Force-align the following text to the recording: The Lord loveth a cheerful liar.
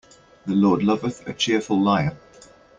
The 0.47 0.55
Lord 0.55 0.81
loveth 0.81 1.27
a 1.27 1.33
cheerful 1.35 1.79
liar. 1.79 2.17